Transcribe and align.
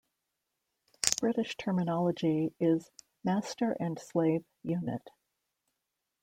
British 1.19 1.55
terminology 1.57 2.55
is 2.59 2.89
master-and-slave 3.23 4.43
unit. 4.63 5.07